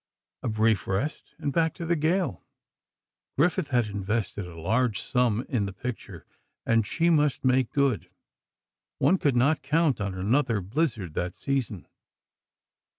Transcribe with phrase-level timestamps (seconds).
[0.41, 2.43] A brief rest and back to the gale.
[3.37, 6.25] Griffith had invested a large sum in the picture,
[6.65, 8.09] and she must make good.
[8.97, 11.87] One could not count on another blizzard that season.